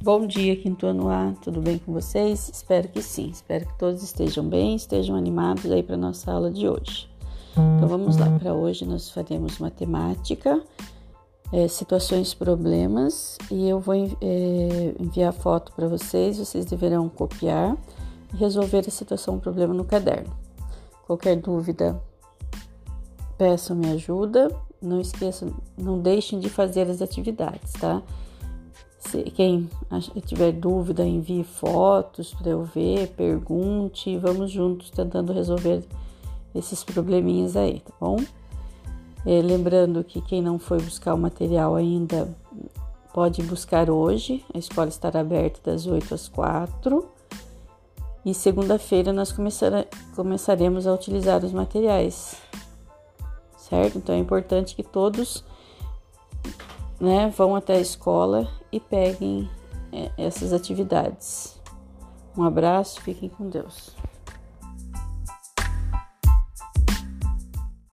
[0.00, 2.48] Bom dia, quinto ano A, tudo bem com vocês?
[2.54, 6.68] Espero que sim, espero que todos estejam bem, estejam animados aí para nossa aula de
[6.68, 7.10] hoje.
[7.50, 10.62] Então vamos lá, para hoje nós faremos matemática,
[11.52, 17.76] é, situações, problemas e eu vou é, enviar foto para vocês, vocês deverão copiar
[18.32, 20.32] e resolver a situação, problema no caderno.
[21.08, 22.00] Qualquer dúvida,
[23.36, 24.48] peçam me ajuda,
[24.80, 28.00] não esqueçam, não deixem de fazer as atividades, tá?
[29.34, 29.68] Quem
[30.26, 35.82] tiver dúvida, envie fotos para eu ver, pergunte, vamos juntos tentando resolver
[36.54, 38.16] esses probleminhas aí, tá bom?
[39.26, 42.28] É, lembrando que quem não foi buscar o material ainda
[43.12, 47.04] pode buscar hoje, a escola estará aberta das 8 às 4
[48.24, 49.34] e segunda-feira nós
[50.14, 52.36] começaremos a utilizar os materiais,
[53.56, 53.98] certo?
[53.98, 55.44] Então é importante que todos
[57.00, 59.48] né, vão até a escola e peguem
[59.92, 61.60] é, essas atividades.
[62.36, 63.96] Um abraço, fiquem com Deus.